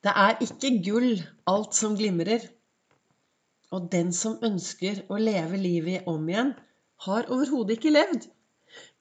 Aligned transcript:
Det 0.00 0.12
er 0.16 0.38
ikke 0.40 0.68
gull 0.84 1.10
alt 1.50 1.76
som 1.76 1.92
glimrer. 1.96 2.44
Og 3.76 3.88
den 3.92 4.14
som 4.16 4.38
ønsker 4.46 5.02
å 5.12 5.18
leve 5.20 5.58
livet 5.60 6.06
om 6.08 6.22
igjen, 6.30 6.54
har 7.04 7.28
overhodet 7.28 7.76
ikke 7.76 7.92
levd. 7.92 8.24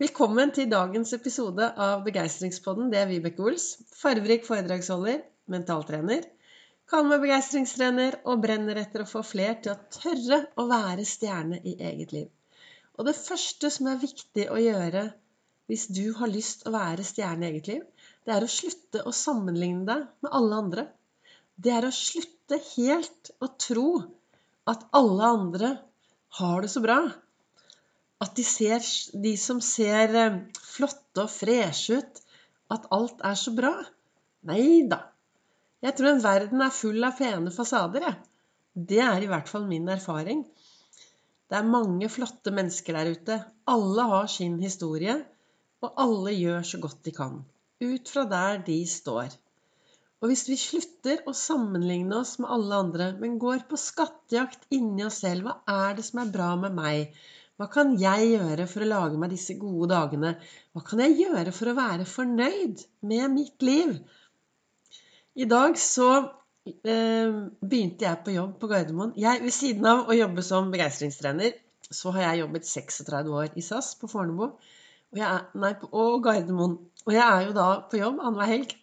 Velkommen 0.04 0.52
til 0.58 0.68
dagens 0.74 1.14
episode 1.16 1.70
av 1.86 2.04
Begeistringspodden. 2.04 2.90
Det 2.92 3.00
er 3.00 3.08
Vibeke 3.14 3.46
Ols. 3.48 3.70
Farverik 4.02 4.44
foredragsholder, 4.48 5.24
mentaltrener. 5.56 6.28
Kall 6.92 7.08
meg 7.08 7.24
begeistringstrener 7.24 8.20
og 8.28 8.44
brenner 8.44 8.84
etter 8.84 9.06
å 9.06 9.10
få 9.10 9.24
fler 9.24 9.56
til 9.64 9.78
å 9.78 9.80
tørre 9.96 10.42
å 10.60 10.68
være 10.68 11.08
stjerne 11.08 11.62
i 11.64 11.78
eget 11.94 12.12
liv. 12.18 12.28
Og 13.00 13.08
det 13.08 13.16
første 13.16 13.72
som 13.72 13.88
er 13.88 14.04
viktig 14.04 14.50
å 14.52 14.60
gjøre 14.60 15.08
hvis 15.72 15.88
du 15.96 16.10
har 16.20 16.28
lyst 16.34 16.68
å 16.68 16.76
være 16.76 17.08
stjerne 17.08 17.46
i 17.46 17.54
eget 17.54 17.72
liv, 17.72 17.84
det 18.30 18.36
er 18.38 18.46
å 18.46 18.52
slutte 18.54 19.02
å 19.10 19.12
sammenligne 19.16 19.88
deg 19.88 20.02
med 20.22 20.34
alle 20.38 20.58
andre. 20.64 20.84
Det 21.58 21.72
er 21.74 21.88
å 21.88 21.96
slutte 21.96 22.60
helt 22.76 23.32
å 23.42 23.50
tro 23.58 23.88
at 24.70 24.84
alle 25.00 25.32
andre 25.34 25.72
har 26.38 26.62
det 26.62 26.70
så 26.70 26.84
bra. 26.84 27.00
At 28.22 28.36
de, 28.38 28.46
ser, 28.46 28.86
de 29.26 29.34
som 29.40 29.64
ser 29.66 30.14
eh, 30.22 30.38
flotte 30.62 31.26
og 31.26 31.34
freshe 31.34 31.98
ut, 32.04 32.22
at 32.70 32.86
alt 32.94 33.26
er 33.26 33.42
så 33.42 33.56
bra. 33.58 33.74
Nei 34.46 34.86
da. 34.92 35.08
Jeg 35.82 35.98
tror 35.98 36.14
en 36.14 36.22
verden 36.22 36.62
er 36.62 36.76
full 36.76 37.02
av 37.08 37.18
pene 37.18 37.56
fasader, 37.56 38.06
jeg. 38.12 38.18
Det 38.94 39.02
er 39.02 39.26
i 39.26 39.32
hvert 39.32 39.50
fall 39.50 39.66
min 39.66 39.90
erfaring. 39.90 40.46
Det 41.50 41.58
er 41.58 41.74
mange 41.74 42.14
flotte 42.14 42.54
mennesker 42.54 43.00
der 43.00 43.16
ute. 43.16 43.44
Alle 43.74 44.06
har 44.14 44.30
sin 44.30 44.60
historie, 44.62 45.18
og 45.82 46.04
alle 46.06 46.36
gjør 46.38 46.76
så 46.76 46.84
godt 46.84 47.02
de 47.08 47.16
kan 47.16 47.40
ut 47.84 48.12
fra 48.12 48.26
der 48.30 48.64
de 48.68 48.80
står. 48.88 49.34
Og 50.20 50.32
hvis 50.32 50.46
vi 50.50 50.58
slutter 50.60 51.22
å 51.30 51.34
sammenligne 51.38 52.18
oss 52.20 52.36
med 52.44 52.52
alle 52.52 52.80
andre, 52.84 53.12
men 53.22 53.38
går 53.40 53.64
på 53.70 53.80
skattejakt 53.80 54.66
inni 54.76 55.06
oss 55.08 55.22
selv 55.24 55.48
Hva 55.48 55.54
er 55.88 56.00
det 56.00 56.04
som 56.08 56.20
er 56.24 56.34
bra 56.34 56.50
med 56.60 56.76
meg? 56.76 57.14
Hva 57.60 57.68
kan 57.72 57.94
jeg 58.00 58.34
gjøre 58.34 58.66
for 58.72 58.84
å 58.84 58.90
lage 58.90 59.20
meg 59.20 59.32
disse 59.32 59.56
gode 59.60 59.90
dagene? 59.94 60.34
Hva 60.76 60.84
kan 60.90 61.04
jeg 61.04 61.18
gjøre 61.22 61.54
for 61.56 61.72
å 61.72 61.78
være 61.80 62.08
fornøyd 62.08 62.84
med 63.12 63.34
mitt 63.36 63.66
liv? 63.68 63.96
I 65.40 65.48
dag 65.48 65.76
så 65.80 66.10
eh, 66.20 67.32
begynte 67.64 68.08
jeg 68.08 68.24
på 68.26 68.36
jobb 68.36 68.58
på 68.60 68.70
Gardermoen. 68.72 69.16
Jeg, 69.20 69.44
ved 69.44 69.56
siden 69.56 69.88
av 69.88 70.08
å 70.08 70.16
jobbe 70.16 70.44
som 70.44 70.72
begeistringstrener, 70.72 71.56
så 71.90 72.12
har 72.16 72.28
jeg 72.28 72.44
jobbet 72.44 72.68
36 72.68 73.32
år 73.40 73.56
i 73.56 73.64
SAS 73.66 73.94
på 74.00 74.12
Fornebu. 74.12 74.52
Og, 75.10 75.20
jeg, 75.20 75.42
nei, 75.58 75.74
og 75.90 76.24
Gardermoen. 76.26 76.78
Og 77.08 77.16
jeg 77.16 77.26
er 77.26 77.48
jo 77.48 77.58
da 77.58 77.68
på 77.90 78.00
jobb 78.02 78.22
annenhver 78.22 78.52
helg. 78.52 78.74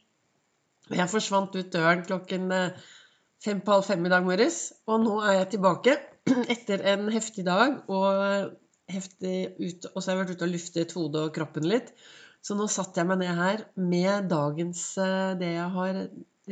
Og 0.90 0.98
jeg 1.00 1.10
forsvant 1.10 1.56
ut 1.56 1.72
døren 1.74 2.04
klokken 2.06 2.52
eh, 2.54 2.84
fem 3.42 3.62
på 3.62 3.74
halv 3.74 3.86
fem 3.86 4.06
i 4.06 4.12
dag 4.12 4.26
morges. 4.26 4.60
Og 4.90 5.02
nå 5.04 5.16
er 5.22 5.40
jeg 5.40 5.50
tilbake 5.56 5.96
etter 6.54 6.84
en 6.94 7.10
heftig 7.14 7.46
dag 7.46 7.82
og 7.92 8.54
heftig 8.90 9.36
ut, 9.58 9.88
og 9.92 9.98
så 9.98 10.10
har 10.10 10.14
jeg 10.14 10.22
vært 10.22 10.36
ute 10.36 10.46
og 10.46 10.54
luftet 10.54 10.94
hodet 10.96 11.24
og 11.26 11.34
kroppen 11.34 11.66
litt. 11.66 11.92
Så 12.46 12.54
nå 12.54 12.68
satte 12.70 13.02
jeg 13.02 13.10
meg 13.10 13.22
ned 13.22 13.34
her 13.34 13.64
med 13.74 14.28
dagens 14.30 14.82
eh, 15.02 15.34
det 15.38 15.52
jeg 15.56 15.70
har 15.78 16.02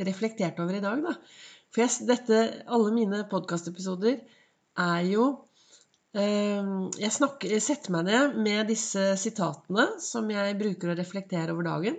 reflektert 0.07 0.59
over 0.59 0.75
i 0.75 0.83
dag, 0.83 1.03
da. 1.03 1.15
For 1.71 1.83
jeg, 1.83 2.07
dette, 2.07 2.41
alle 2.71 2.91
mine 2.95 3.23
podkastepisoder 3.31 4.19
er 4.83 5.07
jo 5.07 5.27
jeg, 6.15 7.11
snakker, 7.11 7.51
jeg 7.57 7.63
setter 7.63 7.91
meg 7.91 8.07
ned 8.07 8.37
med 8.45 8.69
disse 8.71 9.13
sitatene 9.19 9.87
som 9.99 10.29
jeg 10.31 10.55
bruker 10.59 10.93
å 10.93 10.97
reflektere 10.97 11.51
over 11.51 11.67
dagen. 11.67 11.97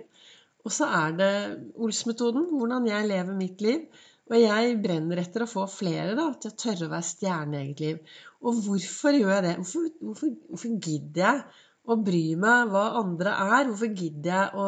Og 0.65 0.73
så 0.73 0.87
er 0.91 1.13
det 1.15 1.33
Ols-metoden, 1.79 2.49
hvordan 2.57 2.87
jeg 2.89 3.07
lever 3.07 3.37
mitt 3.37 3.61
liv. 3.63 3.85
Og 4.27 4.35
jeg 4.41 4.73
brenner 4.83 5.21
etter 5.21 5.45
å 5.45 5.49
få 5.49 5.63
flere 5.71 6.15
da, 6.17 6.25
til 6.35 6.51
å 6.51 6.57
tørre 6.59 6.89
å 6.89 6.91
være 6.91 7.07
stjerne 7.07 7.55
i 7.55 7.61
eget 7.61 7.83
liv. 7.85 8.17
Og 8.43 8.59
hvorfor 8.65 9.15
gjør 9.15 9.31
jeg 9.35 9.45
det? 9.45 9.53
Hvorfor, 9.61 9.85
hvorfor, 10.01 10.33
hvorfor 10.49 10.73
gidder 10.89 11.23
jeg 11.23 11.45
å 11.87 11.97
bry 12.09 12.25
meg 12.41 12.73
hva 12.73 12.83
andre 12.99 13.35
er? 13.45 13.69
Hvorfor 13.69 13.93
gidder 13.93 14.33
jeg 14.33 14.65
å 14.65 14.67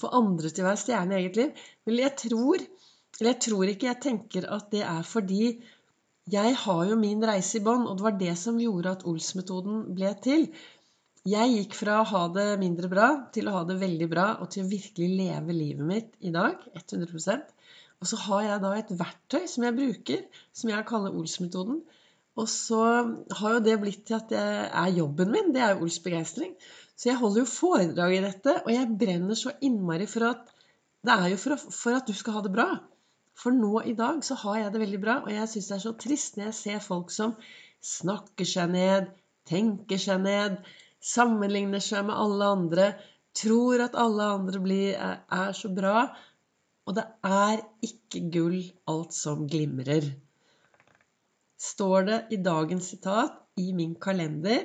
få 0.00 0.10
andre 0.18 0.50
til 0.50 0.64
å 0.64 0.70
være 0.70 0.82
stjerne 0.82 1.14
i 1.14 1.20
eget 1.20 1.38
liv? 1.38 1.62
Vel, 1.86 2.02
jeg 2.02 2.16
tror, 2.24 2.66
eller 3.20 3.30
jeg 3.30 3.40
tror 3.46 3.74
ikke 3.74 3.90
jeg 3.92 4.02
tenker 4.08 4.48
at 4.56 4.72
det 4.74 4.82
er 4.88 5.06
fordi 5.06 5.44
jeg 6.28 6.56
har 6.62 6.82
jo 6.86 6.96
min 7.00 7.22
reise 7.24 7.58
i 7.58 7.64
bånn, 7.64 7.86
og 7.88 7.96
det 7.96 8.04
var 8.04 8.18
det 8.20 8.34
som 8.38 8.58
gjorde 8.60 8.92
at 8.96 9.06
Ols-metoden 9.08 9.86
ble 9.96 10.12
til. 10.22 10.50
Jeg 11.28 11.52
gikk 11.52 11.74
fra 11.76 12.00
å 12.00 12.08
ha 12.08 12.20
det 12.32 12.46
mindre 12.60 12.88
bra 12.92 13.08
til 13.34 13.48
å 13.48 13.54
ha 13.58 13.62
det 13.68 13.78
veldig 13.80 14.08
bra, 14.10 14.26
og 14.40 14.50
til 14.52 14.64
å 14.64 14.70
virkelig 14.70 15.08
leve 15.16 15.56
livet 15.56 15.86
mitt 15.86 16.12
i 16.20 16.32
dag. 16.34 16.60
100% 16.76 17.50
Og 18.00 18.08
så 18.08 18.20
har 18.26 18.44
jeg 18.46 18.62
da 18.62 18.74
et 18.76 18.92
verktøy 19.00 19.48
som 19.50 19.66
jeg 19.66 19.76
bruker, 19.76 20.22
som 20.52 20.70
jeg 20.72 20.86
kaller 20.88 21.16
Ols-metoden. 21.16 21.82
Og 22.38 22.46
så 22.48 22.80
har 23.40 23.56
jo 23.56 23.64
det 23.64 23.80
blitt 23.82 24.06
til 24.08 24.16
at 24.20 24.30
det 24.32 24.44
er 24.70 24.94
jobben 24.96 25.32
min. 25.34 25.50
Det 25.52 25.64
er 25.64 25.74
jo 25.74 25.88
Ols 25.88 25.98
begeistring. 26.04 26.54
Så 26.96 27.10
jeg 27.10 27.20
holder 27.20 27.42
jo 27.42 27.50
foredrag 27.52 28.14
i 28.16 28.24
dette, 28.24 28.60
og 28.62 28.72
jeg 28.72 28.96
brenner 29.00 29.36
så 29.38 29.52
innmari 29.64 30.06
for 30.08 30.30
at 30.30 30.48
det 31.04 31.16
er 31.16 31.30
jo 31.32 31.40
for, 31.40 31.60
for 31.72 31.96
at 31.96 32.08
du 32.08 32.12
skal 32.16 32.38
ha 32.38 32.42
det 32.44 32.52
bra. 32.54 32.70
For 33.38 33.54
nå 33.56 33.82
i 33.88 33.94
dag 33.96 34.20
så 34.26 34.36
har 34.42 34.58
jeg 34.60 34.72
det 34.74 34.82
veldig 34.82 35.00
bra, 35.02 35.16
og 35.24 35.32
jeg 35.32 35.48
syns 35.48 35.70
det 35.70 35.76
er 35.76 35.84
så 35.84 35.94
trist 36.04 36.36
når 36.36 36.50
jeg 36.50 36.58
ser 36.58 36.84
folk 36.84 37.12
som 37.14 37.36
snakker 37.80 38.48
seg 38.48 38.72
ned, 38.74 39.12
tenker 39.48 40.00
seg 40.00 40.20
ned, 40.24 40.58
sammenligner 41.00 41.82
seg 41.82 42.04
med 42.08 42.18
alle 42.20 42.50
andre, 42.56 42.88
tror 43.36 43.84
at 43.86 43.96
alle 43.98 44.26
andre 44.36 44.60
blir, 44.62 44.90
er, 44.96 45.22
er 45.32 45.54
så 45.56 45.70
bra. 45.72 46.10
Og 46.88 46.96
det 46.98 47.06
er 47.26 47.62
ikke 47.86 48.24
gull 48.34 48.58
alt 48.90 49.14
som 49.16 49.46
glimrer. 49.48 50.10
Står 51.60 52.06
det 52.08 52.20
i 52.34 52.40
dagens 52.40 52.90
sitat 52.92 53.36
i 53.60 53.70
min 53.76 53.94
kalender 54.00 54.64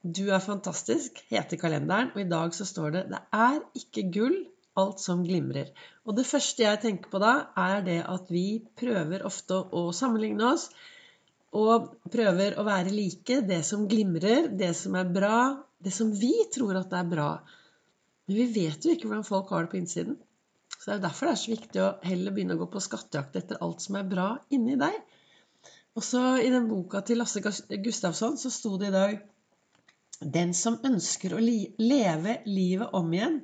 Du 0.00 0.30
er 0.32 0.40
fantastisk, 0.40 1.18
heter 1.28 1.60
kalenderen, 1.60 2.12
og 2.14 2.22
i 2.22 2.28
dag 2.28 2.54
så 2.56 2.64
står 2.64 2.94
det 2.94 3.02
Det 3.12 3.20
er 3.34 3.58
ikke 3.76 4.06
gull 4.14 4.38
alt 4.80 5.02
som 5.02 5.24
glimrer. 5.26 5.72
Og 6.06 6.16
det 6.18 6.26
første 6.28 6.64
jeg 6.64 6.80
tenker 6.84 7.12
på 7.12 7.20
da, 7.22 7.34
er 7.58 7.82
det 7.86 7.98
at 8.06 8.30
vi 8.32 8.60
prøver 8.78 9.26
ofte 9.28 9.58
å 9.58 9.88
sammenligne 9.96 10.52
oss. 10.54 10.68
Og 11.58 11.90
prøver 12.12 12.58
å 12.60 12.66
være 12.66 12.92
like 12.92 13.40
det 13.48 13.62
som 13.64 13.86
glimrer, 13.88 14.50
det 14.52 14.74
som 14.76 14.96
er 15.00 15.08
bra, 15.12 15.40
det 15.80 15.94
som 15.94 16.10
vi 16.12 16.32
tror 16.54 16.76
at 16.80 16.90
det 16.92 17.00
er 17.00 17.12
bra. 17.12 17.28
Men 18.28 18.40
vi 18.42 18.48
vet 18.58 18.84
jo 18.84 18.92
ikke 18.92 19.08
hvordan 19.08 19.28
folk 19.28 19.52
har 19.54 19.64
det 19.64 19.72
på 19.72 19.80
innsiden. 19.80 20.18
Så 20.78 20.84
det 20.84 20.92
er 20.92 20.98
jo 20.98 21.06
derfor 21.06 21.26
det 21.26 21.32
er 21.32 21.40
så 21.42 21.52
viktig 21.54 21.80
å 21.82 21.92
heller 22.06 22.34
begynne 22.34 22.56
å 22.58 22.60
gå 22.60 22.68
på 22.72 22.82
skattejakt 22.84 23.38
etter 23.40 23.62
alt 23.64 23.82
som 23.82 23.96
er 23.98 24.10
bra 24.10 24.28
inni 24.54 24.76
deg. 24.78 24.98
Og 25.98 26.04
så 26.06 26.22
i 26.38 26.50
den 26.54 26.68
boka 26.70 27.00
til 27.02 27.18
Lasse 27.18 27.42
Gustavsson 27.42 28.36
så 28.38 28.52
sto 28.54 28.76
det 28.78 28.92
i 28.92 28.94
dag 28.94 29.16
Den 30.20 30.52
som 30.54 30.76
ønsker 30.86 31.34
å 31.34 31.40
leve 31.42 32.36
livet 32.46 32.94
om 32.94 33.10
igjen, 33.14 33.40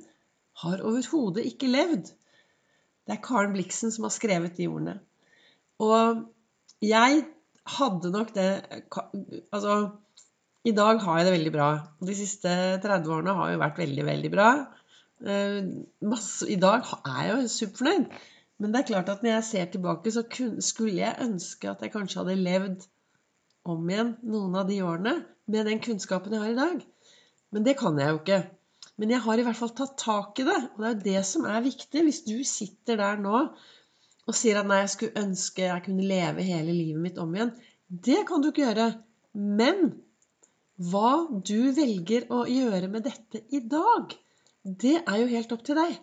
har 0.63 0.83
overhodet 0.85 1.45
ikke 1.49 1.71
levd. 1.71 2.11
Det 3.05 3.15
er 3.15 3.23
Karen 3.23 3.53
Blixen 3.53 3.91
som 3.93 4.07
har 4.07 4.13
skrevet 4.15 4.57
de 4.57 4.69
ordene. 4.71 4.99
Og 5.83 6.23
jeg 6.83 7.25
hadde 7.77 8.11
nok 8.13 8.31
det 8.35 8.47
Altså, 9.51 9.75
i 10.65 10.73
dag 10.73 11.01
har 11.01 11.17
jeg 11.19 11.27
det 11.27 11.35
veldig 11.35 11.53
bra. 11.53 11.69
De 12.01 12.15
siste 12.17 12.49
30 12.81 13.11
årene 13.13 13.35
har 13.37 13.51
jo 13.53 13.61
vært 13.61 13.81
veldig, 13.83 14.05
veldig 14.07 14.31
bra. 14.33 14.49
Eh, 15.21 15.59
I 15.61 16.57
dag 16.61 16.89
er 17.05 17.21
jeg 17.27 17.35
jo 17.35 17.53
superfornøyd. 17.57 18.07
Men 18.59 18.71
det 18.71 18.81
er 18.81 18.89
klart 18.89 19.09
at 19.11 19.23
når 19.23 19.33
jeg 19.35 19.47
ser 19.49 19.71
tilbake, 19.71 20.11
så 20.11 20.23
skulle 20.63 20.95
jeg 20.95 21.21
ønske 21.21 21.69
at 21.69 21.81
jeg 21.83 21.91
kanskje 21.91 22.21
hadde 22.21 22.39
levd 22.39 22.85
om 23.67 23.89
igjen 23.89 24.15
noen 24.23 24.55
av 24.55 24.69
de 24.69 24.79
årene 24.85 25.15
med 25.51 25.67
den 25.67 25.81
kunnskapen 25.83 26.33
jeg 26.33 26.41
har 26.43 26.53
i 26.53 26.59
dag. 26.59 26.85
Men 27.51 27.65
det 27.65 27.75
kan 27.79 27.99
jeg 27.99 28.13
jo 28.13 28.21
ikke. 28.21 28.39
Men 29.01 29.11
jeg 29.11 29.23
har 29.25 29.39
i 29.39 29.43
hvert 29.43 29.59
fall 29.59 29.73
tatt 29.75 29.97
tak 29.99 30.39
i 30.39 30.45
det. 30.47 30.59
Og 30.75 30.81
det 30.81 30.87
er 30.87 30.93
jo 30.95 31.05
det 31.07 31.23
som 31.27 31.47
er 31.49 31.65
viktig. 31.65 32.03
Hvis 32.07 32.21
du 32.27 32.37
sitter 32.47 33.01
der 33.01 33.19
nå 33.21 33.41
og 34.25 34.33
sier 34.33 34.57
at 34.57 34.69
nei, 34.69 34.81
jeg 34.81 34.93
skulle 34.95 35.21
ønske 35.21 35.67
jeg 35.67 35.83
kunne 35.85 36.07
leve 36.09 36.45
hele 36.45 36.73
livet 36.73 37.01
mitt 37.03 37.19
om 37.21 37.35
igjen. 37.35 37.53
Det 37.87 38.23
kan 38.29 38.41
du 38.41 38.49
ikke 38.49 38.65
gjøre. 38.65 38.87
Men 39.35 39.91
hva 40.81 41.27
du 41.29 41.71
velger 41.75 42.25
å 42.33 42.45
gjøre 42.49 42.89
med 42.91 43.05
dette 43.07 43.43
i 43.53 43.61
dag, 43.61 44.15
det 44.65 44.97
er 45.03 45.19
jo 45.21 45.31
helt 45.31 45.53
opp 45.55 45.63
til 45.67 45.77
deg. 45.79 45.99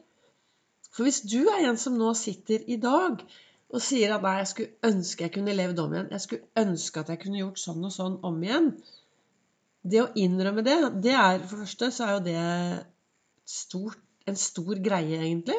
For 0.93 1.08
hvis 1.08 1.22
du 1.25 1.40
er 1.49 1.66
en 1.66 1.81
som 1.81 1.96
nå 1.99 2.12
sitter 2.16 2.62
i 2.69 2.78
dag 2.81 3.25
og 3.72 3.81
sier 3.81 4.12
at 4.12 4.25
nei, 4.25 4.37
jeg 4.43 4.50
skulle 4.50 4.93
ønske 4.93 5.25
jeg 5.25 5.34
kunne 5.34 5.56
levd 5.56 5.81
om 5.81 5.94
igjen, 5.96 6.11
jeg 6.12 6.25
skulle 6.26 6.66
ønske 6.66 7.00
at 7.00 7.12
jeg 7.12 7.22
kunne 7.25 7.40
gjort 7.40 7.61
sånn 7.62 7.87
og 7.88 7.94
sånn 7.94 8.19
om 8.28 8.43
igjen, 8.44 8.75
det 9.82 10.02
å 10.02 10.11
innrømme 10.14 10.62
det, 10.62 10.76
det 11.02 11.14
er 11.19 11.40
For 11.43 11.56
det 11.56 11.64
første 11.64 11.88
så 11.90 12.06
er 12.06 12.12
jo 12.14 12.25
det 12.28 12.43
stort, 13.48 14.00
en 14.28 14.38
stor 14.38 14.78
greie, 14.84 15.18
egentlig. 15.18 15.58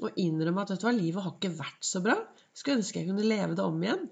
Å 0.00 0.10
innrømme 0.16 0.64
at 0.64 0.72
vet 0.72 0.82
du 0.82 0.86
hva, 0.88 0.94
livet 0.96 1.24
har 1.24 1.36
ikke 1.36 1.52
vært 1.58 1.86
så 1.86 2.02
bra. 2.04 2.16
Skulle 2.56 2.80
ønske 2.80 3.00
jeg 3.00 3.10
kunne 3.10 3.26
leve 3.26 3.56
det 3.58 3.64
om 3.66 3.82
igjen. 3.84 4.06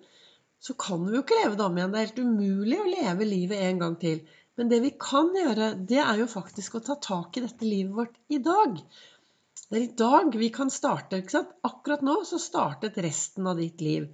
Så 0.61 0.75
kan 0.79 1.05
vi 1.07 1.15
jo 1.15 1.23
ikke 1.23 1.39
leve 1.39 1.59
det 1.59 1.65
om 1.65 1.79
igjen. 1.79 1.95
Det 1.95 2.01
er 2.01 2.09
helt 2.09 2.25
umulig 2.25 2.81
å 2.83 2.91
leve 2.91 3.29
livet 3.29 3.65
en 3.69 3.85
gang 3.85 3.97
til. 4.03 4.25
Men 4.59 4.73
det 4.73 4.81
vi 4.83 4.91
kan 5.01 5.31
gjøre, 5.37 5.71
det 5.91 6.01
er 6.03 6.19
jo 6.19 6.31
faktisk 6.31 6.77
å 6.77 6.83
ta 6.85 6.99
tak 7.03 7.39
i 7.39 7.45
dette 7.45 7.67
livet 7.67 7.95
vårt 7.95 8.17
i 8.35 8.41
dag. 8.43 8.81
Det 9.69 9.77
er 9.79 9.85
i 9.85 9.95
dag 10.01 10.35
vi 10.41 10.49
kan 10.55 10.73
starte. 10.73 11.21
ikke 11.21 11.37
sant? 11.37 11.55
Akkurat 11.67 12.03
nå 12.07 12.17
så 12.27 12.41
startet 12.43 12.99
resten 13.05 13.47
av 13.47 13.61
ditt 13.63 13.85
liv. 13.85 14.09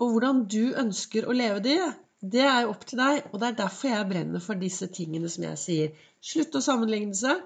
Og 0.00 0.14
hvordan 0.14 0.44
du 0.50 0.74
ønsker 0.80 1.28
å 1.28 1.36
leve 1.36 1.60
det, 1.64 1.80
det 2.24 2.46
er 2.48 2.64
jo 2.64 2.72
opp 2.72 2.86
til 2.88 3.00
deg. 3.02 3.28
Og 3.32 3.40
det 3.42 3.50
er 3.50 3.58
derfor 3.60 3.92
jeg 3.92 4.08
brenner 4.10 4.42
for 4.44 4.60
disse 4.60 4.88
tingene 4.88 5.28
som 5.30 5.44
jeg 5.46 5.60
sier. 5.60 6.06
Slutt 6.24 6.56
å 6.56 6.64
sammenligne 6.64 7.16
seg. 7.18 7.42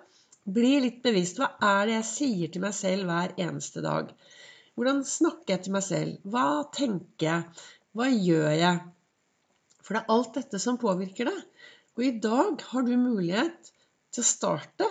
Bli 0.56 0.74
litt 0.84 1.00
bevisst. 1.04 1.40
Hva 1.40 1.50
er 1.70 1.88
det 1.88 1.96
jeg 1.98 2.08
sier 2.10 2.52
til 2.52 2.64
meg 2.64 2.76
selv 2.76 3.10
hver 3.10 3.34
eneste 3.44 3.82
dag? 3.84 4.12
Hvordan 4.78 5.02
snakker 5.04 5.54
jeg 5.54 5.64
til 5.66 5.74
meg 5.74 5.84
selv? 5.84 6.30
Hva 6.32 6.46
tenker 6.76 7.26
jeg? 7.26 7.66
Hva 7.98 8.06
gjør 8.12 8.52
jeg? 8.54 8.84
For 9.82 9.96
det 9.96 10.02
er 10.02 10.14
alt 10.14 10.38
dette 10.38 10.60
som 10.62 10.78
påvirker 10.80 11.28
deg. 11.28 11.42
Og 11.98 12.06
i 12.06 12.14
dag 12.22 12.64
har 12.70 12.86
du 12.86 12.94
mulighet 13.00 13.72
til 14.14 14.22
å 14.22 14.30
starte 14.30 14.88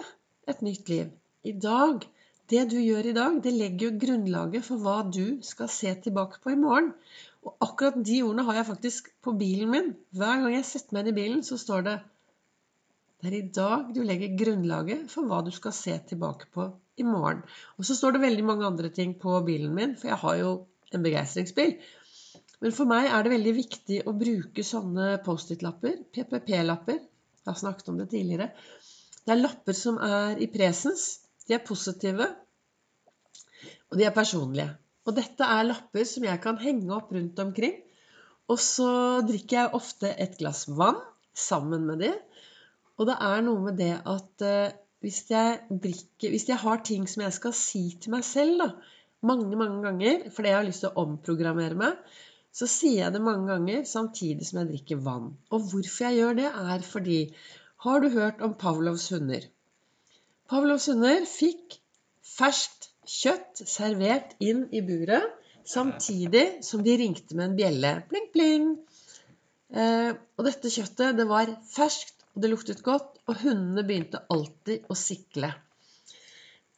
et 0.52 0.62
nytt 0.66 0.92
liv. 0.92 1.10
I 1.48 1.54
dag 1.56 2.06
det 2.52 2.64
du 2.72 2.78
gjør 2.80 3.10
i 3.10 3.16
dag, 3.16 3.40
det 3.44 3.52
legger 3.52 3.90
jo 3.90 4.00
grunnlaget 4.02 4.64
for 4.64 4.80
hva 4.84 5.00
du 5.12 5.40
skal 5.44 5.68
se 5.72 5.92
tilbake 6.04 6.40
på 6.44 6.54
i 6.54 6.60
morgen. 6.60 6.94
Og 7.44 7.56
akkurat 7.64 7.98
de 8.10 8.22
ordene 8.24 8.46
har 8.48 8.60
jeg 8.60 8.70
faktisk 8.70 9.10
på 9.24 9.34
bilen 9.40 9.74
min. 9.74 9.90
Hver 10.16 10.44
gang 10.44 10.56
jeg 10.56 10.68
setter 10.70 10.96
meg 10.96 11.06
inn 11.06 11.12
i 11.12 11.18
bilen, 11.18 11.42
så 11.44 11.60
står 11.60 11.84
det 11.88 11.96
Det 13.18 13.30
er 13.32 13.36
i 13.40 13.48
dag 13.50 13.88
du 13.96 14.04
legger 14.06 14.36
grunnlaget 14.38 15.08
for 15.10 15.26
hva 15.30 15.40
du 15.46 15.50
skal 15.54 15.74
se 15.74 15.96
tilbake 16.10 16.50
på 16.54 16.68
i 17.02 17.06
morgen. 17.06 17.44
Og 17.78 17.88
så 17.88 17.96
står 17.98 18.16
det 18.16 18.26
veldig 18.28 18.46
mange 18.46 18.68
andre 18.68 18.92
ting 18.94 19.16
på 19.18 19.40
bilen 19.48 19.74
min, 19.74 19.96
for 19.98 20.12
jeg 20.12 20.22
har 20.22 20.36
jo 20.42 20.52
en 20.94 21.06
begeistringsbil. 21.06 21.74
Men 22.62 22.74
for 22.74 22.90
meg 22.90 23.10
er 23.10 23.26
det 23.26 23.34
veldig 23.34 23.54
viktig 23.58 24.00
å 24.10 24.14
bruke 24.18 24.66
sånne 24.66 25.16
Post-It-lapper, 25.26 25.98
PPP-lapper. 26.14 27.00
Jeg 27.02 27.50
har 27.50 27.58
snakket 27.58 27.90
om 27.94 27.98
det 28.02 28.10
tidligere. 28.14 28.52
Det 29.26 29.34
er 29.34 29.42
lapper 29.42 29.78
som 29.78 29.98
er 30.02 30.42
i 30.42 30.50
presens. 30.54 31.08
De 31.48 31.56
er 31.58 31.66
positive, 31.66 32.28
og 33.92 34.00
de 34.00 34.06
er 34.08 34.16
personlige. 34.16 34.70
Og 35.08 35.16
dette 35.16 35.48
er 35.58 35.68
lapper 35.70 36.06
som 36.08 36.26
jeg 36.28 36.42
kan 36.44 36.58
henge 36.60 36.92
opp 36.94 37.14
rundt 37.16 37.40
omkring. 37.40 37.78
Og 38.52 38.60
så 38.62 38.90
drikker 39.28 39.62
jeg 39.62 39.78
ofte 39.78 40.12
et 40.12 40.36
glass 40.40 40.66
vann 40.68 41.00
sammen 41.38 41.86
med 41.88 42.04
det. 42.04 42.14
Og 42.98 43.10
det 43.10 43.18
er 43.22 43.44
noe 43.46 43.64
med 43.68 43.78
det 43.80 43.94
at 43.98 44.46
uh, 44.46 44.76
hvis, 45.06 45.24
jeg 45.30 45.60
drikker, 45.70 46.32
hvis 46.34 46.48
jeg 46.50 46.58
har 46.62 46.82
ting 46.86 47.06
som 47.10 47.24
jeg 47.26 47.36
skal 47.36 47.54
si 47.58 47.84
til 48.02 48.16
meg 48.16 48.26
selv 48.26 48.64
da, 48.64 48.70
mange, 49.28 49.54
mange 49.60 49.82
ganger, 49.86 50.30
fordi 50.34 50.52
jeg 50.52 50.58
har 50.58 50.66
lyst 50.68 50.84
til 50.86 50.92
å 50.92 51.06
omprogrammere 51.06 51.78
meg, 51.78 52.02
så 52.58 52.66
sier 52.70 53.04
jeg 53.04 53.14
det 53.14 53.22
mange 53.22 53.50
ganger 53.52 53.84
samtidig 53.86 54.48
som 54.48 54.62
jeg 54.62 54.72
drikker 54.72 55.02
vann. 55.06 55.32
Og 55.54 55.70
hvorfor 55.70 56.08
jeg 56.08 56.22
gjør 56.22 56.40
det, 56.42 56.50
er 56.74 56.86
fordi 56.86 57.22
Har 57.86 58.00
du 58.02 58.10
hørt 58.10 58.40
om 58.42 58.56
Pavlovs 58.58 59.04
hunder? 59.14 59.44
Pavlovs 60.50 60.88
hunder 60.90 61.28
fikk 61.30 61.76
ferskt 62.26 62.88
kjøtt 63.08 63.62
servert 63.70 64.34
inn 64.44 64.64
i 64.74 64.82
buret 64.82 65.36
samtidig 65.68 66.64
som 66.66 66.82
de 66.84 66.96
ringte 66.98 67.38
med 67.38 67.52
en 67.52 67.58
bjelle. 67.60 67.92
Pling, 68.10 68.28
pling. 68.34 68.68
Eh, 69.70 70.12
og 70.40 70.48
dette 70.48 70.72
kjøttet 70.74 71.20
det 71.20 71.28
var 71.30 71.52
ferskt, 71.70 72.17
det 72.42 72.52
luktet 72.52 72.84
godt, 72.86 73.18
og 73.28 73.42
hundene 73.44 73.84
begynte 73.88 74.24
alltid 74.34 74.86
å 74.92 74.98
sikle. 74.98 75.52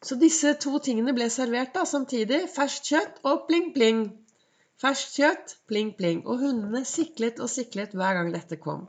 Så 0.05 0.15
disse 0.19 0.53
to 0.63 0.79
tingene 0.83 1.13
ble 1.15 1.27
servert 1.33 1.73
da, 1.75 1.83
samtidig. 1.87 2.45
Ferskt 2.53 2.91
kjøtt 2.91 3.17
og 3.27 3.47
pling, 3.49 3.71
pling. 3.75 4.03
Ferskt 4.79 5.17
kjøtt, 5.19 5.55
pling, 5.67 5.91
pling. 5.97 6.21
Og 6.23 6.39
hundene 6.45 6.85
siklet 6.87 7.41
og 7.43 7.51
siklet 7.51 7.95
hver 7.99 8.15
gang 8.15 8.31
dette 8.35 8.59
kom. 8.63 8.87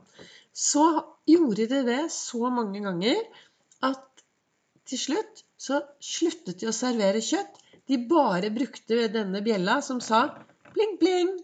Så 0.55 0.85
gjorde 1.27 1.67
de 1.71 1.81
det 1.87 2.01
så 2.15 2.51
mange 2.53 2.79
ganger 2.83 3.19
at 3.87 4.23
til 4.87 4.99
slutt 4.99 5.43
så 5.61 5.81
sluttet 6.03 6.61
de 6.61 6.69
å 6.71 6.75
servere 6.75 7.21
kjøtt. 7.23 7.59
De 7.91 7.99
bare 8.07 8.51
brukte 8.55 9.07
denne 9.11 9.43
bjella 9.43 9.81
som 9.83 9.99
sa 10.03 10.23
pling, 10.71 10.95
pling. 11.01 11.35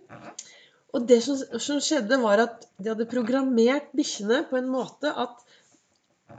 Og 0.95 1.07
det 1.07 1.19
som, 1.25 1.39
som 1.60 1.81
skjedde, 1.84 2.19
var 2.22 2.44
at 2.45 2.68
de 2.78 2.92
hadde 2.94 3.10
programmert 3.12 3.92
bikkjene 3.98 4.44
på 4.50 4.60
en 4.60 4.69
måte 4.72 5.12
at 5.12 5.44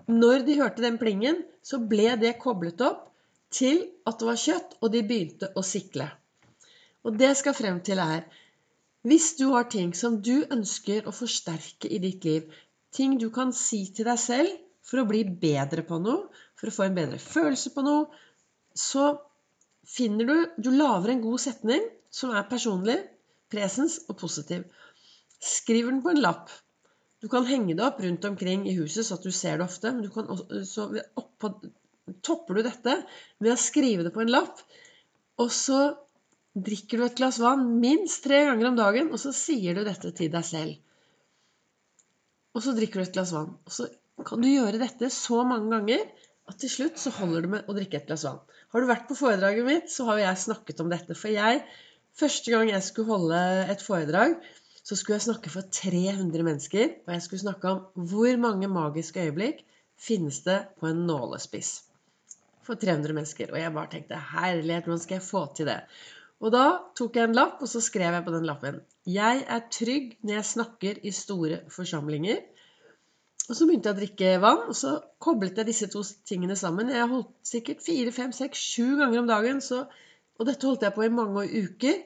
når 0.08 0.44
de 0.46 0.56
hørte 0.60 0.84
den 0.84 0.96
plingen, 1.00 1.42
så 1.64 1.80
ble 1.90 2.14
det 2.20 2.38
koblet 2.40 2.80
opp 2.84 3.06
til 3.52 3.82
at 4.08 4.18
det 4.20 4.28
var 4.28 4.40
kjøtt, 4.40 4.76
og 4.80 4.92
de 4.92 5.04
begynte 5.04 5.50
å 5.56 5.64
sikle. 5.64 6.08
Og 7.04 7.16
det 7.20 7.34
skal 7.40 7.56
frem 7.56 7.80
til 7.84 8.00
her. 8.00 8.24
Hvis 9.08 9.34
du 9.38 9.48
har 9.54 9.68
ting 9.72 9.94
som 9.96 10.18
du 10.24 10.42
ønsker 10.52 11.06
å 11.08 11.14
forsterke 11.14 11.88
i 11.88 12.00
ditt 12.02 12.24
liv, 12.28 12.48
ting 12.92 13.16
du 13.20 13.28
kan 13.32 13.52
si 13.56 13.84
til 13.94 14.08
deg 14.08 14.20
selv 14.20 14.56
for 14.84 15.02
å 15.02 15.08
bli 15.08 15.22
bedre 15.28 15.84
på 15.86 16.00
noe, 16.02 16.28
for 16.58 16.68
å 16.68 16.74
få 16.74 16.88
en 16.88 16.96
bedre 16.96 17.20
følelse 17.22 17.72
på 17.74 17.84
noe, 17.86 18.08
så 18.74 19.12
finner 19.88 20.28
du 20.28 20.36
Du 20.58 20.70
lager 20.74 21.14
en 21.14 21.24
god 21.24 21.40
setning 21.40 21.84
som 22.10 22.34
er 22.36 22.48
personlig, 22.50 22.98
presens 23.52 23.98
og 24.08 24.18
positiv. 24.20 24.64
Skriv 25.44 25.90
den 25.90 26.02
på 26.04 26.12
en 26.12 26.22
lapp. 26.22 26.50
Du 27.22 27.28
kan 27.30 27.46
henge 27.48 27.74
det 27.74 27.84
opp 27.84 28.00
rundt 28.02 28.24
omkring 28.28 28.66
i 28.70 28.76
huset 28.78 29.06
så 29.06 29.18
at 29.18 29.26
du 29.26 29.34
ser 29.34 29.58
det 29.58 29.66
ofte. 29.66 29.92
Men 29.94 30.06
du 30.06 30.10
kan 30.14 30.28
også, 30.30 30.64
så 30.68 30.88
oppå, 31.18 31.52
topper 32.24 32.58
du 32.58 32.66
dette 32.66 32.98
ved 33.42 33.54
å 33.54 33.60
skrive 33.60 34.06
det 34.06 34.14
på 34.14 34.22
en 34.24 34.34
lapp. 34.34 34.62
Og 35.42 35.50
så 35.54 35.80
drikker 36.58 36.98
du 36.98 37.06
et 37.06 37.18
glass 37.18 37.38
vann 37.42 37.66
minst 37.82 38.24
tre 38.24 38.42
ganger 38.48 38.70
om 38.70 38.78
dagen, 38.78 39.10
og 39.14 39.20
så 39.22 39.32
sier 39.36 39.76
du 39.76 39.84
dette 39.86 40.10
til 40.16 40.30
deg 40.32 40.46
selv. 40.46 40.78
Og 42.56 42.64
så 42.64 42.74
drikker 42.74 43.00
du 43.00 43.06
et 43.06 43.14
glass 43.14 43.34
vann. 43.36 43.52
Og 43.66 43.74
så 43.74 43.86
kan 44.26 44.42
du 44.42 44.48
gjøre 44.50 44.80
dette 44.80 45.10
så 45.14 45.44
mange 45.46 45.70
ganger 45.74 46.06
at 46.48 46.56
til 46.62 46.72
slutt 46.72 46.98
så 46.98 47.12
holder 47.18 47.44
det 47.44 47.50
med 47.52 47.68
å 47.68 47.76
drikke 47.76 48.00
et 48.00 48.08
glass 48.08 48.24
vann. 48.26 48.40
Har 48.72 48.82
du 48.82 48.88
vært 48.88 49.06
på 49.08 49.16
foredraget 49.18 49.66
mitt, 49.66 49.92
så 49.92 50.08
har 50.08 50.22
jeg 50.22 50.42
snakket 50.42 50.80
om 50.82 50.90
dette. 50.90 51.16
For 51.16 51.30
jeg, 51.32 51.60
første 52.18 52.54
gang 52.54 52.70
jeg 52.72 52.84
skulle 52.86 53.12
holde 53.12 53.40
et 53.72 53.82
foredrag, 53.84 54.36
så 54.88 54.96
skulle 54.96 55.18
jeg 55.18 55.26
snakke 55.28 55.52
for 55.52 55.66
300 55.72 56.44
mennesker. 56.46 56.94
Og 57.06 57.12
jeg 57.14 57.24
skulle 57.24 57.44
snakke 57.44 57.70
om 57.70 58.06
hvor 58.10 58.40
mange 58.40 58.70
magiske 58.72 59.26
øyeblikk 59.26 59.64
finnes 60.00 60.40
det 60.46 60.58
på 60.80 60.88
en 60.88 61.06
nålespiss. 61.08 61.82
For 62.64 62.78
300 62.78 63.16
mennesker. 63.16 63.52
Og 63.52 63.60
jeg 63.60 63.74
bare 63.74 63.92
tenkte 63.92 64.22
herlighet, 64.32 64.86
hvordan 64.86 65.02
skal 65.02 65.18
jeg 65.20 65.26
få 65.28 65.44
til 65.56 65.68
det? 65.68 65.80
Og 66.38 66.54
da 66.54 66.64
tok 66.96 67.16
jeg 67.18 67.28
en 67.28 67.34
lapp, 67.34 67.62
og 67.62 67.70
så 67.70 67.82
skrev 67.82 68.14
jeg 68.14 68.24
på 68.24 68.32
den 68.34 68.46
lappen 68.46 68.80
Jeg 69.06 69.42
er 69.48 69.66
trygg 69.74 70.14
når 70.22 70.38
jeg 70.38 70.50
snakker 70.52 71.00
i 71.02 71.10
store 71.10 71.60
forsamlinger. 71.74 72.44
Og 73.48 73.56
så 73.56 73.66
begynte 73.66 73.88
jeg 73.88 73.96
å 73.96 73.98
drikke 73.98 74.34
vann, 74.44 74.66
og 74.68 74.76
så 74.76 74.98
koblet 75.24 75.56
jeg 75.56 75.68
disse 75.70 75.88
to 75.90 76.02
tingene 76.28 76.56
sammen. 76.56 76.92
Jeg 76.92 77.08
holdt 77.10 77.32
sikkert 77.48 77.80
fire, 77.84 78.12
fem, 78.12 78.32
seks, 78.36 78.60
sju 78.60 78.98
ganger 79.00 79.22
om 79.22 79.30
dagen, 79.30 79.62
så, 79.64 79.86
og 80.38 80.48
dette 80.48 80.68
holdt 80.68 80.84
jeg 80.86 80.94
på 80.96 81.04
i 81.06 81.12
mange 81.12 81.46
uker. 81.48 82.02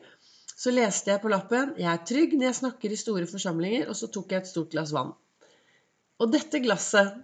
Så 0.62 0.72
leste 0.72 1.10
jeg 1.10 1.22
på 1.22 1.30
lappen 1.32 1.74
'Jeg 1.78 1.90
er 1.92 2.04
trygg 2.06 2.34
når 2.36 2.46
jeg 2.48 2.60
snakker 2.60 2.92
i 2.92 3.00
store 3.00 3.26
forsamlinger', 3.26 3.88
og 3.88 3.96
så 3.96 4.06
tok 4.06 4.32
jeg 4.32 4.42
et 4.42 4.50
stort 4.52 4.70
glass 4.70 4.92
vann. 4.92 5.12
Og 6.20 6.32
dette 6.32 6.64
glasset 6.64 7.20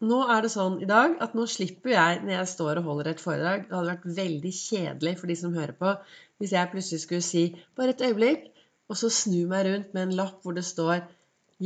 Nå 0.00 0.18
er 0.30 0.42
det 0.42 0.52
sånn 0.52 0.76
i 0.82 0.86
dag 0.86 1.16
at 1.24 1.32
nå 1.34 1.44
slipper 1.50 1.90
jeg 1.90 2.20
når 2.22 2.30
jeg 2.30 2.50
står 2.52 2.78
og 2.78 2.84
holder 2.84 3.08
et 3.10 3.20
foredrag. 3.20 3.64
Det 3.66 3.74
hadde 3.74 3.90
vært 3.90 4.04
veldig 4.18 4.52
kjedelig 4.54 5.14
for 5.18 5.26
de 5.26 5.36
som 5.40 5.56
hører 5.58 5.74
på, 5.74 5.94
hvis 6.38 6.52
jeg 6.54 6.70
plutselig 6.70 7.00
skulle 7.02 7.26
si 7.26 7.44
'bare 7.74 7.94
et 7.96 8.04
øyeblikk', 8.06 8.46
og 8.88 8.96
så 8.96 9.10
snu 9.10 9.46
meg 9.50 9.66
rundt 9.66 9.94
med 9.94 10.02
en 10.02 10.16
lapp 10.20 10.42
hvor 10.42 10.54
det 10.54 10.64
står 10.64 11.02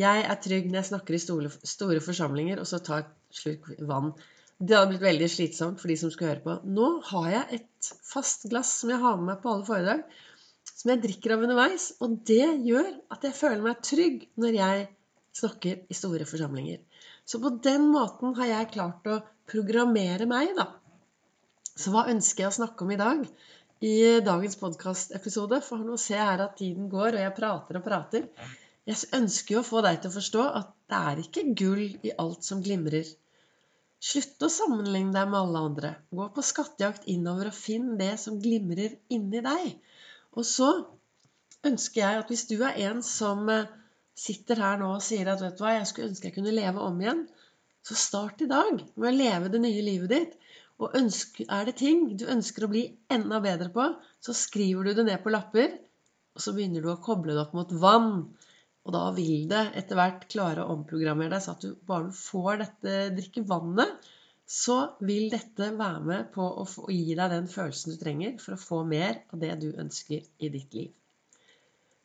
jeg 0.00 0.24
er 0.24 0.38
trygg 0.40 0.70
når 0.70 0.78
jeg 0.78 0.88
snakker 0.88 1.14
i 1.14 1.18
store, 1.20 2.00
forsamlinger, 2.00 2.60
og 2.60 2.66
så 2.66 2.78
tar 2.80 3.02
et 3.02 3.10
slurk 3.36 3.66
vann. 3.88 4.14
Det 4.62 4.76
hadde 4.76 4.92
blitt 4.92 5.02
veldig 5.02 5.26
slitsomt 5.26 5.80
for 5.82 5.90
de 5.90 5.96
som 5.98 6.10
skulle 6.12 6.34
høre 6.36 6.44
på. 6.44 6.56
Nå 6.70 6.88
har 7.08 7.30
jeg 7.32 7.58
et 7.58 7.88
fast 8.06 8.44
glass 8.50 8.76
som 8.78 8.92
jeg 8.92 9.02
har 9.02 9.16
med 9.18 9.32
meg 9.32 9.40
på 9.42 9.50
alle 9.50 9.66
foredrag, 9.66 10.02
som 10.70 10.92
jeg 10.92 11.02
drikker 11.02 11.34
av 11.34 11.46
underveis. 11.46 11.86
Og 12.04 12.20
det 12.30 12.46
gjør 12.68 12.92
at 13.14 13.26
jeg 13.26 13.34
føler 13.38 13.64
meg 13.64 13.80
trygg 13.82 14.28
når 14.38 14.58
jeg 14.60 14.84
snakker 15.34 15.80
i 15.90 15.96
store 15.98 16.28
forsamlinger. 16.28 16.78
Så 17.26 17.40
på 17.42 17.50
den 17.64 17.88
måten 17.90 18.36
har 18.38 18.50
jeg 18.52 18.70
klart 18.76 19.08
å 19.10 19.18
programmere 19.50 20.28
meg, 20.30 20.52
da. 20.58 20.68
Så 21.72 21.90
hva 21.90 22.04
ønsker 22.12 22.44
jeg 22.44 22.52
å 22.52 22.58
snakke 22.60 22.84
om 22.84 22.92
i 22.94 23.00
dag? 23.00 23.24
I 23.82 23.94
dagens 24.22 24.54
podkastepisode, 24.60 25.58
for 25.66 25.82
nå 25.82 25.96
ser 25.98 26.20
jeg 26.20 26.28
her 26.28 26.44
at 26.44 26.54
tiden 26.60 26.86
går, 26.92 27.16
og 27.16 27.24
jeg 27.24 27.34
prater 27.38 27.80
og 27.80 27.86
prater. 27.86 28.28
Jeg 28.86 29.10
ønsker 29.18 29.56
jo 29.56 29.62
å 29.62 29.66
få 29.66 29.82
deg 29.82 29.98
til 30.02 30.12
å 30.12 30.16
forstå 30.20 30.46
at 30.60 30.70
det 30.92 31.02
er 31.10 31.24
ikke 31.24 31.44
gull 31.58 31.82
i 32.06 32.14
alt 32.14 32.46
som 32.46 32.62
glimrer. 32.62 33.10
Slutt 34.02 34.42
å 34.42 34.48
sammenligne 34.50 35.14
deg 35.14 35.28
med 35.30 35.38
alle 35.38 35.60
andre. 35.68 35.90
Gå 36.10 36.24
på 36.34 36.42
skattejakt 36.42 37.04
innover 37.12 37.52
og 37.52 37.54
finn 37.54 37.92
det 38.00 38.16
som 38.18 38.40
glimrer 38.42 38.96
inni 39.14 39.42
deg. 39.44 39.76
Og 40.34 40.46
så 40.48 40.72
ønsker 41.68 42.02
jeg 42.02 42.22
at 42.22 42.32
hvis 42.32 42.48
du 42.50 42.56
er 42.66 42.80
en 42.88 43.02
som 43.06 43.46
eh, 43.52 43.70
sitter 44.18 44.58
her 44.64 44.80
nå 44.80 44.90
og 44.96 45.04
sier 45.06 45.30
at 45.30 45.42
vet 45.44 45.54
du 45.58 45.62
hva, 45.62 45.76
jeg 45.76 45.88
skulle 45.90 46.10
ønske 46.10 46.28
jeg 46.28 46.36
kunne 46.36 46.54
leve 46.56 46.82
om 46.82 46.98
igjen, 47.02 47.22
så 47.86 47.98
start 47.98 48.42
i 48.42 48.50
dag 48.50 48.82
med 48.94 49.08
å 49.08 49.14
leve 49.14 49.50
det 49.52 49.62
nye 49.62 49.86
livet 49.86 50.12
ditt. 50.12 50.36
Og 50.82 50.96
er 50.98 51.68
det 51.68 51.76
ting 51.78 52.08
du 52.18 52.26
ønsker 52.30 52.66
å 52.66 52.72
bli 52.72 52.84
enda 53.12 53.38
bedre 53.44 53.70
på, 53.74 53.86
så 54.22 54.34
skriver 54.34 54.88
du 54.88 54.98
det 54.98 55.06
ned 55.06 55.22
på 55.22 55.30
lapper, 55.30 55.76
og 56.34 56.42
så 56.42 56.54
begynner 56.56 56.82
du 56.82 56.90
å 56.90 57.00
koble 57.04 57.36
det 57.36 57.44
opp 57.44 57.54
mot 57.54 57.74
vann. 57.84 58.14
Og 58.82 58.94
da 58.96 59.02
vil 59.14 59.46
det 59.50 59.62
etter 59.78 59.98
hvert 59.98 60.24
klare 60.32 60.64
å 60.64 60.74
omprogrammere 60.74 61.30
deg, 61.36 61.44
så 61.44 61.54
at 61.54 61.62
du 61.64 61.76
bare 61.86 62.10
får 62.16 62.62
dette 62.64 62.96
drikkevannet, 63.18 64.08
så 64.52 64.78
vil 65.06 65.28
dette 65.32 65.70
være 65.78 66.02
med 66.04 66.32
på 66.34 66.44
å, 66.44 66.66
gi 66.90 67.14
deg 67.14 67.30
den 67.32 67.46
følelsen 67.48 67.94
du 67.94 68.00
trenger 68.00 68.34
for 68.42 68.56
å 68.56 68.60
få 68.60 68.82
mer 68.88 69.22
av 69.32 69.38
det 69.40 69.54
du 69.62 69.70
ønsker 69.70 70.26
i 70.42 70.50
ditt 70.52 70.74
liv. 70.76 70.90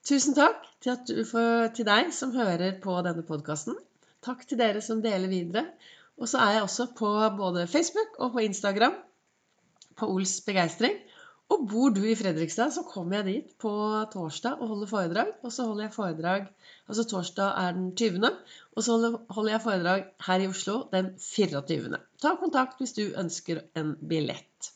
Tusen 0.07 0.37
takk 0.37 0.63
til, 0.83 1.01
du, 1.09 1.25
for, 1.27 1.67
til 1.75 1.87
deg 1.89 2.13
som 2.15 2.31
hører 2.37 2.77
på 2.83 2.93
denne 3.03 3.25
podkasten. 3.27 3.75
Takk 4.23 4.45
til 4.47 4.61
dere 4.61 4.83
som 4.85 5.01
deler 5.03 5.27
videre. 5.31 5.65
Og 6.17 6.29
så 6.29 6.39
er 6.41 6.55
jeg 6.55 6.67
også 6.67 6.87
på 6.97 7.09
både 7.37 7.67
Facebook 7.69 8.15
og 8.23 8.37
på 8.37 8.45
Instagram 8.45 8.95
på 9.97 10.07
Ols 10.13 10.37
begeistring. 10.45 10.95
Og 11.53 11.63
bor 11.71 11.93
du 11.95 12.01
i 12.03 12.15
Fredrikstad, 12.19 12.73
så 12.75 12.83
kommer 12.83 13.19
jeg 13.19 13.27
dit 13.27 13.51
på 13.61 13.71
torsdag 14.13 14.59
og 14.59 14.71
holder 14.73 14.89
foredrag. 14.91 15.29
Og 15.47 15.53
så 15.55 15.67
holder 15.69 15.87
jeg 15.87 15.95
foredrag 15.95 16.49
Altså 16.87 17.03
torsdag 17.03 17.53
er 17.61 17.71
den 17.75 17.87
20., 17.99 18.29
og 18.75 18.83
så 18.83 18.97
holder 19.29 19.51
jeg 19.51 19.63
foredrag 19.63 20.03
her 20.27 20.43
i 20.43 20.47
Oslo 20.47 20.77
den 20.93 21.09
24. 21.19 21.99
Ta 22.23 22.35
kontakt 22.39 22.79
hvis 22.79 22.95
du 22.95 23.03
ønsker 23.19 23.63
en 23.75 23.95
billett. 24.09 24.71